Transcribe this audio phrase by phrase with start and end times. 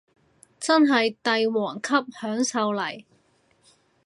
[0.59, 1.89] 真係帝王級
[2.19, 3.03] 享受嚟